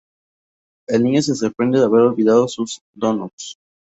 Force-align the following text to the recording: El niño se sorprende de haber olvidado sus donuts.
El 0.87 1.03
niño 1.03 1.21
se 1.21 1.35
sorprende 1.35 1.77
de 1.77 1.85
haber 1.85 2.01
olvidado 2.01 2.47
sus 2.47 2.81
donuts. 2.95 3.59